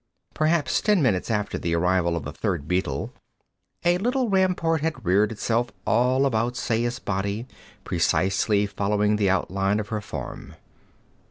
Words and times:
Perhaps 0.33 0.81
ten 0.81 1.03
minutes 1.03 1.29
after 1.29 1.59
the 1.59 1.75
arrival 1.75 2.15
of 2.17 2.23
the 2.23 2.31
third 2.31 2.67
beetle 2.67 3.13
a 3.85 3.99
little 3.99 4.29
rampart 4.29 4.81
had 4.81 5.05
reared 5.05 5.31
itself 5.31 5.69
all 5.85 6.25
about 6.25 6.57
Saya's 6.57 6.97
body, 6.97 7.45
precisely 7.83 8.65
following 8.65 9.17
the 9.17 9.29
outline 9.29 9.79
of 9.79 9.89
her 9.89 10.01
form. 10.01 10.55